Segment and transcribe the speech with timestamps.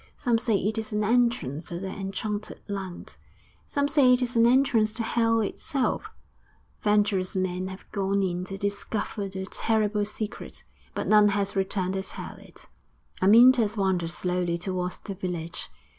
[0.17, 3.17] Some say it is an entrance to the enchanted land;
[3.67, 6.09] some say it is an entrance to hell itself....
[6.81, 10.63] Venturous men have gone in to discover the terrible secret,
[10.95, 12.67] but none has returned to tell it.'
[13.21, 15.69] Amyntas wandered slowly towards the village.